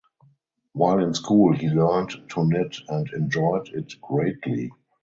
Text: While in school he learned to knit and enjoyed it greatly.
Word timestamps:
While 0.73 0.97
in 1.03 1.13
school 1.13 1.53
he 1.55 1.67
learned 1.69 2.09
to 2.31 2.43
knit 2.43 2.75
and 2.87 3.07
enjoyed 3.13 3.67
it 3.67 4.01
greatly. 4.01 4.71